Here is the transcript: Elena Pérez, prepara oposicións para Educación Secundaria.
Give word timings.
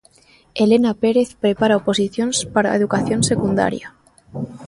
Elena 0.63 0.91
Pérez, 1.01 1.29
prepara 1.43 1.79
oposicións 1.81 2.37
para 2.55 2.75
Educación 2.79 3.21
Secundaria. 3.31 3.87